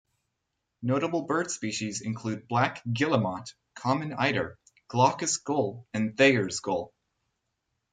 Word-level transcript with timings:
Notable 0.81 1.21
bird 1.27 1.51
species 1.51 2.01
include 2.01 2.47
black 2.47 2.81
guillemot, 2.91 3.53
common 3.75 4.13
eider, 4.13 4.57
glaucous 4.87 5.37
gull, 5.37 5.85
and 5.93 6.17
Thayer's 6.17 6.59
gull. 6.59 6.91